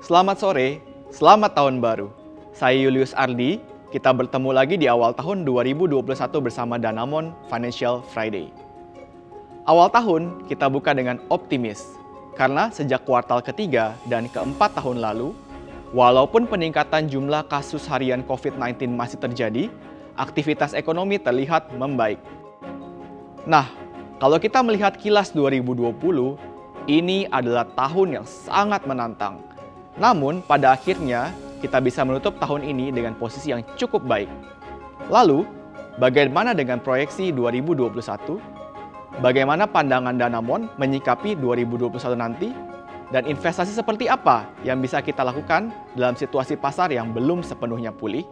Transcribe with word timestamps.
Selamat 0.00 0.42
sore, 0.42 0.82
selamat 1.14 1.54
tahun 1.54 1.78
baru. 1.78 2.10
Saya 2.50 2.74
Julius 2.82 3.14
Ardi, 3.14 3.62
kita 3.94 4.10
bertemu 4.10 4.50
lagi 4.50 4.74
di 4.74 4.90
awal 4.90 5.14
tahun 5.14 5.46
2021 5.46 6.02
bersama 6.42 6.82
Danamon 6.82 7.30
Financial 7.46 8.02
Friday. 8.10 8.50
Awal 9.70 9.86
tahun 9.94 10.22
kita 10.50 10.66
buka 10.66 10.96
dengan 10.98 11.22
optimis, 11.30 11.94
karena 12.34 12.74
sejak 12.74 13.06
kuartal 13.06 13.38
ketiga 13.38 13.94
dan 14.10 14.26
keempat 14.26 14.74
tahun 14.82 14.98
lalu, 14.98 15.30
walaupun 15.94 16.50
peningkatan 16.50 17.06
jumlah 17.06 17.46
kasus 17.46 17.86
harian 17.86 18.26
COVID-19 18.26 18.90
masih 18.90 19.20
terjadi, 19.22 19.70
aktivitas 20.18 20.74
ekonomi 20.74 21.22
terlihat 21.22 21.70
membaik. 21.78 22.39
Nah, 23.48 23.68
kalau 24.20 24.36
kita 24.36 24.60
melihat 24.60 24.96
kilas 25.00 25.32
2020, 25.32 26.36
ini 26.88 27.28
adalah 27.28 27.68
tahun 27.72 28.20
yang 28.20 28.26
sangat 28.26 28.84
menantang 28.84 29.50
namun, 30.00 30.40
pada 30.40 30.72
akhirnya 30.72 31.28
kita 31.60 31.76
bisa 31.84 32.00
menutup 32.08 32.40
tahun 32.40 32.64
ini 32.64 32.88
dengan 32.88 33.12
posisi 33.20 33.52
yang 33.52 33.60
cukup 33.76 34.00
baik. 34.08 34.32
Lalu, 35.12 35.44
bagaimana 36.00 36.56
dengan 36.56 36.80
proyeksi 36.80 37.36
2021? 37.36 38.40
Bagaimana 39.20 39.68
pandangan 39.68 40.16
Danamon 40.16 40.72
menyikapi 40.80 41.36
2021 41.36 42.16
nanti? 42.16 42.48
Dan 43.10 43.26
investasi 43.26 43.74
seperti 43.74 44.06
apa 44.06 44.46
yang 44.62 44.78
bisa 44.78 45.02
kita 45.04 45.20
lakukan 45.26 45.68
dalam 45.98 46.16
situasi 46.16 46.54
pasar 46.56 46.94
yang 46.94 47.12
belum 47.12 47.44
sepenuhnya 47.44 47.92
pulih? 47.92 48.24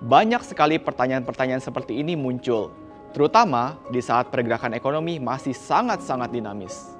Banyak 0.00 0.42
sekali 0.42 0.80
pertanyaan-pertanyaan 0.80 1.60
seperti 1.62 2.00
ini 2.00 2.16
muncul, 2.16 2.72
terutama 3.14 3.78
di 3.86 4.02
saat 4.02 4.28
pergerakan 4.28 4.74
ekonomi 4.74 5.22
masih 5.22 5.54
sangat-sangat 5.54 6.34
dinamis. 6.34 6.92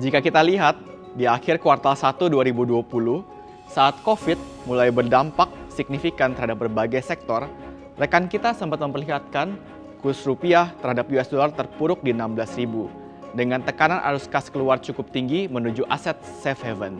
Jika 0.00 0.24
kita 0.24 0.40
lihat 0.40 0.80
di 1.12 1.28
akhir 1.28 1.60
kuartal 1.60 1.92
1 1.92 2.16
2020, 2.32 2.80
saat 3.68 4.00
COVID 4.00 4.64
mulai 4.64 4.88
berdampak 4.88 5.52
signifikan 5.68 6.32
terhadap 6.32 6.64
berbagai 6.64 7.04
sektor, 7.04 7.44
rekan 8.00 8.24
kita 8.24 8.56
sempat 8.56 8.80
memperlihatkan 8.80 9.52
kurs 10.00 10.24
rupiah 10.24 10.72
terhadap 10.80 11.04
US 11.12 11.28
dollar 11.28 11.52
terpuruk 11.52 12.00
di 12.00 12.16
16.000 12.16 13.36
dengan 13.36 13.60
tekanan 13.62 14.00
arus 14.10 14.26
kas 14.26 14.48
keluar 14.48 14.80
cukup 14.80 15.12
tinggi 15.12 15.46
menuju 15.46 15.84
aset 15.86 16.16
safe 16.40 16.64
haven. 16.64 16.96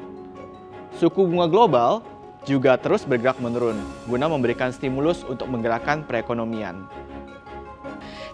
Suku 1.01 1.25
bunga 1.25 1.49
global 1.49 2.05
juga 2.49 2.77
terus 2.81 3.05
bergerak 3.05 3.41
menurun 3.43 3.77
guna 4.09 4.29
memberikan 4.29 4.73
stimulus 4.73 5.25
untuk 5.29 5.49
menggerakkan 5.49 6.05
perekonomian 6.05 6.89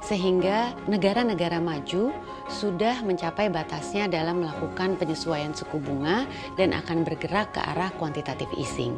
sehingga 0.07 0.71
negara-negara 0.87 1.59
maju 1.59 2.15
sudah 2.47 3.03
mencapai 3.03 3.51
batasnya 3.51 4.07
dalam 4.07 4.47
melakukan 4.47 4.95
penyesuaian 4.95 5.51
suku 5.51 5.83
bunga 5.83 6.31
dan 6.55 6.71
akan 6.71 7.03
bergerak 7.03 7.59
ke 7.59 7.61
arah 7.75 7.91
quantitative 7.99 8.51
easing. 8.55 8.95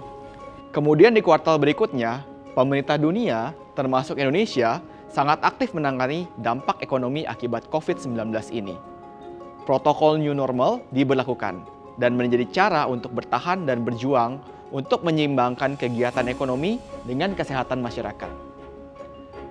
Kemudian 0.69 1.17
di 1.17 1.25
kuartal 1.25 1.57
berikutnya, 1.57 2.29
pemerintah 2.53 3.01
dunia 3.01 3.57
termasuk 3.73 4.21
Indonesia 4.21 4.85
sangat 5.09 5.41
aktif 5.41 5.73
menangani 5.73 6.29
dampak 6.37 6.85
ekonomi 6.85 7.25
akibat 7.25 7.73
COVID-19 7.73 8.29
ini. 8.53 8.77
Protokol 9.65 10.21
new 10.21 10.37
normal 10.37 10.85
diberlakukan 10.93 11.65
dan 11.97 12.21
menjadi 12.21 12.45
cara 12.53 12.85
untuk 12.85 13.17
bertahan 13.17 13.65
dan 13.65 13.81
berjuang 13.81 14.45
untuk 14.69 15.05
menyeimbangkan 15.05 15.77
kegiatan 15.81 16.27
ekonomi 16.29 16.77
dengan 17.05 17.33
kesehatan 17.33 17.81
masyarakat. 17.81 18.31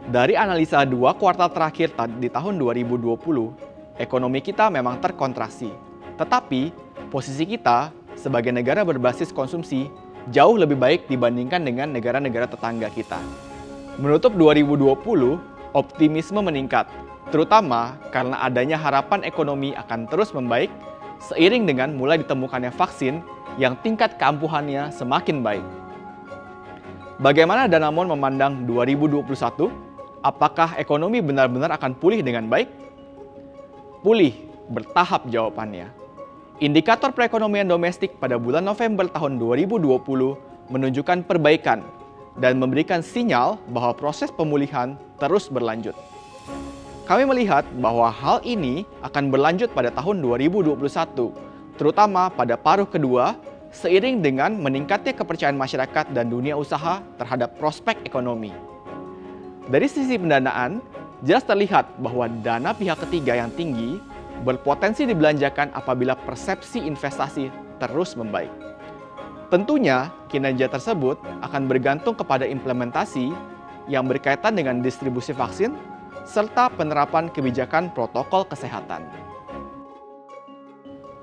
Dari 0.08 0.40
analisa 0.40 0.88
dua 0.88 1.12
kuartal 1.18 1.52
terakhir 1.52 1.92
di 2.22 2.32
tahun 2.32 2.56
2020, 2.56 4.00
ekonomi 4.00 4.40
kita 4.40 4.72
memang 4.72 5.04
terkontraksi. 5.04 5.68
Tetapi, 6.16 6.72
posisi 7.12 7.44
kita 7.44 7.92
sebagai 8.16 8.56
negara 8.56 8.88
berbasis 8.88 9.36
konsumsi 9.36 9.92
jauh 10.32 10.56
lebih 10.56 10.80
baik 10.80 11.12
dibandingkan 11.12 11.64
dengan 11.64 11.92
negara-negara 11.92 12.48
tetangga 12.48 12.88
kita. 12.92 13.20
Menutup 14.00 14.32
2020, 14.40 14.96
optimisme 15.76 16.40
meningkat, 16.40 16.88
terutama 17.34 18.00
karena 18.14 18.40
adanya 18.40 18.80
harapan 18.80 19.28
ekonomi 19.28 19.76
akan 19.76 20.08
terus 20.08 20.32
membaik 20.32 20.72
seiring 21.20 21.66
dengan 21.66 21.94
mulai 21.98 22.22
ditemukannya 22.22 22.72
vaksin 22.74 23.22
yang 23.58 23.78
tingkat 23.82 24.16
keampuhannya 24.22 24.94
semakin 24.94 25.42
baik. 25.42 25.66
Bagaimana 27.18 27.66
Danamon 27.66 28.14
memandang 28.14 28.66
2021? 28.70 29.88
apakah 30.28 30.76
ekonomi 30.76 31.24
benar-benar 31.24 31.72
akan 31.80 31.96
pulih 31.96 32.20
dengan 32.20 32.52
baik? 32.52 32.68
Pulih 34.04 34.34
bertahap 34.68 35.28
jawabannya. 35.32 35.88
Indikator 36.60 37.14
perekonomian 37.14 37.70
domestik 37.70 38.18
pada 38.18 38.36
bulan 38.36 38.66
November 38.66 39.06
tahun 39.08 39.38
2020 39.38 39.88
menunjukkan 40.74 41.20
perbaikan 41.24 41.86
dan 42.38 42.58
memberikan 42.58 43.00
sinyal 43.00 43.62
bahwa 43.70 43.94
proses 43.94 44.34
pemulihan 44.34 44.98
terus 45.22 45.48
berlanjut. 45.48 45.94
Kami 47.08 47.24
melihat 47.24 47.64
bahwa 47.80 48.12
hal 48.12 48.44
ini 48.44 48.84
akan 49.00 49.32
berlanjut 49.32 49.72
pada 49.72 49.88
tahun 49.96 50.20
2021, 50.20 50.76
terutama 51.80 52.28
pada 52.28 52.60
paruh 52.60 52.84
kedua 52.84 53.40
seiring 53.72 54.20
dengan 54.20 54.52
meningkatnya 54.60 55.16
kepercayaan 55.16 55.56
masyarakat 55.56 56.12
dan 56.12 56.28
dunia 56.28 56.60
usaha 56.60 57.00
terhadap 57.16 57.56
prospek 57.56 58.04
ekonomi. 58.04 58.52
Dari 59.72 59.88
sisi 59.88 60.20
pendanaan, 60.20 60.84
jelas 61.24 61.48
terlihat 61.48 61.96
bahwa 62.04 62.28
dana 62.44 62.76
pihak 62.76 63.00
ketiga 63.08 63.40
yang 63.40 63.56
tinggi 63.56 64.04
berpotensi 64.44 65.08
dibelanjakan 65.08 65.72
apabila 65.72 66.12
persepsi 66.28 66.84
investasi 66.84 67.48
terus 67.80 68.20
membaik. 68.20 68.52
Tentunya, 69.48 70.12
kinerja 70.28 70.68
tersebut 70.68 71.16
akan 71.40 71.72
bergantung 71.72 72.20
kepada 72.20 72.44
implementasi 72.44 73.32
yang 73.88 74.04
berkaitan 74.12 74.60
dengan 74.60 74.84
distribusi 74.84 75.32
vaksin 75.32 75.72
serta 76.26 76.72
penerapan 76.72 77.30
kebijakan 77.30 77.92
protokol 77.92 78.48
kesehatan. 78.48 79.06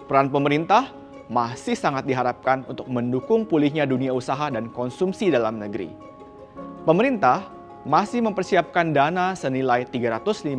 Peran 0.05 0.29
pemerintah 0.29 0.93
masih 1.33 1.73
sangat 1.73 2.05
diharapkan 2.05 2.69
untuk 2.69 2.85
mendukung 2.93 3.49
pulihnya 3.49 3.89
dunia 3.89 4.13
usaha 4.13 4.53
dan 4.53 4.69
konsumsi 4.69 5.33
dalam 5.33 5.57
negeri. 5.57 5.89
Pemerintah 6.85 7.49
masih 7.89 8.21
mempersiapkan 8.21 8.93
dana 8.93 9.33
senilai 9.33 9.89
357 9.89 10.53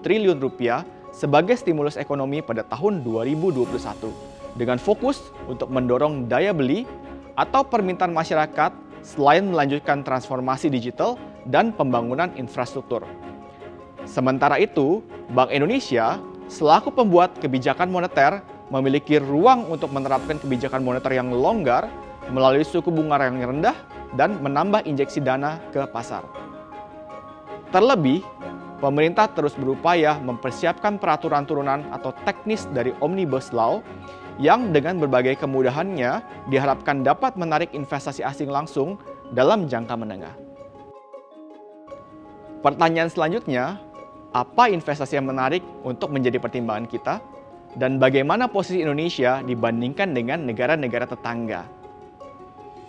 triliun 0.00 0.40
rupiah 0.40 0.84
sebagai 1.12 1.56
stimulus 1.56 2.00
ekonomi 2.00 2.40
pada 2.40 2.64
tahun 2.64 3.04
2021 3.04 3.68
dengan 4.56 4.80
fokus 4.80 5.32
untuk 5.48 5.68
mendorong 5.68 6.28
daya 6.28 6.52
beli 6.56 6.88
atau 7.36 7.64
permintaan 7.64 8.12
masyarakat 8.12 8.72
selain 9.00 9.46
melanjutkan 9.46 10.02
transformasi 10.02 10.68
digital 10.68 11.16
dan 11.48 11.72
pembangunan 11.72 12.28
infrastruktur. 12.36 13.06
Sementara 14.08 14.56
itu, 14.56 15.04
Bank 15.36 15.52
Indonesia 15.52 16.16
selaku 16.48 16.88
pembuat 16.96 17.36
kebijakan 17.44 17.92
moneter 17.92 18.40
memiliki 18.72 19.20
ruang 19.20 19.68
untuk 19.68 19.92
menerapkan 19.92 20.40
kebijakan 20.40 20.80
moneter 20.80 21.12
yang 21.12 21.28
longgar 21.28 21.92
melalui 22.32 22.64
suku 22.64 22.88
bunga 22.88 23.20
yang 23.20 23.36
rendah 23.40 23.76
dan 24.16 24.40
menambah 24.40 24.88
injeksi 24.88 25.20
dana 25.20 25.60
ke 25.72 25.84
pasar. 25.92 26.24
Terlebih, 27.68 28.24
pemerintah 28.80 29.28
terus 29.28 29.52
berupaya 29.52 30.16
mempersiapkan 30.24 30.96
peraturan 30.96 31.44
turunan 31.44 31.84
atau 31.92 32.16
teknis 32.24 32.64
dari 32.72 32.96
Omnibus 33.04 33.52
Law 33.52 33.84
yang 34.40 34.72
dengan 34.72 34.96
berbagai 34.96 35.36
kemudahannya 35.36 36.24
diharapkan 36.48 37.04
dapat 37.04 37.36
menarik 37.36 37.76
investasi 37.76 38.24
asing 38.24 38.48
langsung 38.48 38.96
dalam 39.36 39.68
jangka 39.68 39.94
menengah. 40.00 40.32
Pertanyaan 42.64 43.10
selanjutnya, 43.12 43.78
apa 44.32 44.68
investasi 44.68 45.16
yang 45.16 45.28
menarik 45.28 45.64
untuk 45.84 46.12
menjadi 46.12 46.36
pertimbangan 46.36 46.86
kita? 46.88 47.14
Dan 47.76 48.00
bagaimana 48.00 48.48
posisi 48.48 48.80
Indonesia 48.80 49.44
dibandingkan 49.44 50.12
dengan 50.16 50.44
negara-negara 50.44 51.04
tetangga? 51.08 51.68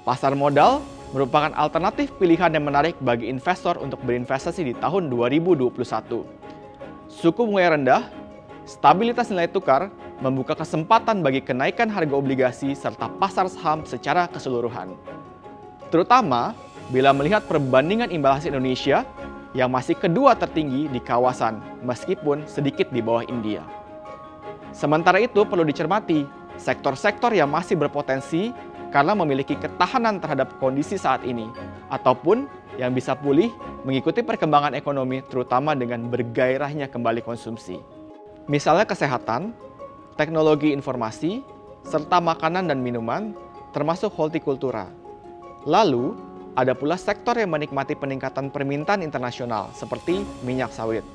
Pasar 0.07 0.33
modal 0.33 0.81
merupakan 1.11 1.51
alternatif 1.57 2.15
pilihan 2.17 2.53
yang 2.53 2.65
menarik 2.65 2.95
bagi 3.03 3.27
investor 3.27 3.77
untuk 3.81 3.99
berinvestasi 4.07 4.61
di 4.65 4.73
tahun 4.77 5.11
2021. 5.11 5.69
Suku 7.09 7.41
bunga 7.43 7.75
rendah, 7.75 8.03
stabilitas 8.63 9.33
nilai 9.33 9.49
tukar, 9.49 9.89
membuka 10.21 10.53
kesempatan 10.53 11.25
bagi 11.25 11.41
kenaikan 11.41 11.89
harga 11.89 12.13
obligasi 12.15 12.75
serta 12.75 13.09
pasar 13.19 13.49
saham 13.49 13.83
secara 13.87 14.29
keseluruhan. 14.29 14.93
Terutama 15.89 16.53
bila 16.93 17.13
melihat 17.13 17.45
perbandingan 17.49 18.13
imbal 18.13 18.37
hasil 18.37 18.53
Indonesia 18.53 19.05
yang 19.57 19.73
masih 19.73 19.97
kedua 19.97 20.37
tertinggi 20.37 20.85
di 20.89 21.01
kawasan 21.01 21.61
meskipun 21.81 22.45
sedikit 22.45 22.89
di 22.93 23.01
bawah 23.01 23.25
India. 23.25 23.65
Sementara 24.69 25.17
itu 25.17 25.41
perlu 25.45 25.65
dicermati 25.65 26.25
sektor-sektor 26.59 27.33
yang 27.33 27.49
masih 27.49 27.73
berpotensi 27.79 28.53
karena 28.93 29.13
memiliki 29.17 29.57
ketahanan 29.57 30.21
terhadap 30.21 30.57
kondisi 30.57 30.97
saat 30.97 31.21
ini, 31.25 31.49
ataupun 31.93 32.49
yang 32.77 32.93
bisa 32.93 33.13
pulih 33.13 33.53
mengikuti 33.85 34.25
perkembangan 34.25 34.73
ekonomi 34.73 35.21
terutama 35.25 35.77
dengan 35.77 36.09
bergairahnya 36.09 36.89
kembali 36.89 37.21
konsumsi. 37.21 37.77
Misalnya 38.49 38.85
kesehatan, 38.89 39.53
teknologi 40.17 40.73
informasi, 40.73 41.45
serta 41.85 42.17
makanan 42.17 42.69
dan 42.69 42.81
minuman, 42.81 43.37
termasuk 43.73 44.09
hortikultura. 44.17 44.89
Lalu, 45.69 46.17
ada 46.59 46.75
pula 46.75 46.99
sektor 46.99 47.39
yang 47.39 47.55
menikmati 47.55 47.95
peningkatan 47.95 48.51
permintaan 48.51 48.99
internasional 48.99 49.71
seperti 49.71 50.27
minyak 50.43 50.75
sawit. 50.75 51.07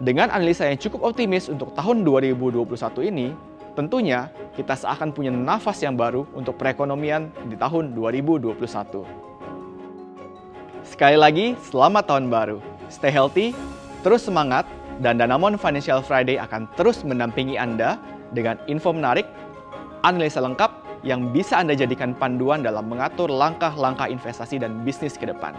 Dengan 0.00 0.32
analisa 0.32 0.64
yang 0.64 0.80
cukup 0.80 1.12
optimis 1.12 1.52
untuk 1.52 1.76
tahun 1.76 2.00
2021 2.00 2.64
ini, 3.12 3.36
tentunya 3.76 4.32
kita 4.56 4.72
seakan 4.72 5.12
punya 5.12 5.28
nafas 5.28 5.84
yang 5.84 6.00
baru 6.00 6.24
untuk 6.32 6.56
perekonomian 6.56 7.28
di 7.44 7.60
tahun 7.60 7.92
2021. 7.92 8.56
Sekali 10.82 11.16
lagi, 11.20 11.46
selamat 11.68 12.08
tahun 12.08 12.32
baru. 12.32 12.58
Stay 12.88 13.12
healthy, 13.12 13.52
terus 14.00 14.24
semangat, 14.24 14.64
dan 15.04 15.20
Danamon 15.20 15.60
Financial 15.60 16.00
Friday 16.00 16.40
akan 16.40 16.66
terus 16.74 17.04
mendampingi 17.04 17.60
Anda 17.60 18.00
dengan 18.32 18.56
info 18.66 18.90
menarik, 18.96 19.28
analisa 20.02 20.42
lengkap, 20.42 20.81
yang 21.02 21.34
bisa 21.34 21.58
Anda 21.58 21.74
jadikan 21.74 22.14
panduan 22.14 22.62
dalam 22.62 22.86
mengatur 22.86 23.26
langkah-langkah 23.30 24.06
investasi 24.06 24.62
dan 24.62 24.86
bisnis 24.86 25.18
ke 25.18 25.26
depan. 25.26 25.54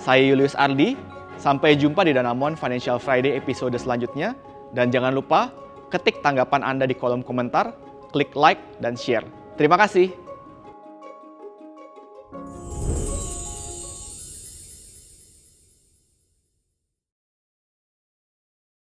Saya 0.00 0.24
Julius 0.32 0.56
Ardi, 0.56 0.96
sampai 1.36 1.76
jumpa 1.76 2.04
di 2.08 2.16
Danamon 2.16 2.56
Financial 2.56 2.96
Friday 2.96 3.36
episode 3.36 3.76
selanjutnya, 3.76 4.32
dan 4.72 4.88
jangan 4.88 5.12
lupa 5.12 5.52
ketik 5.92 6.24
tanggapan 6.24 6.64
Anda 6.64 6.88
di 6.88 6.96
kolom 6.96 7.20
komentar, 7.20 7.76
klik 8.16 8.32
like, 8.32 8.60
dan 8.80 8.96
share. 8.96 9.28
Terima 9.60 9.76
kasih. 9.76 10.21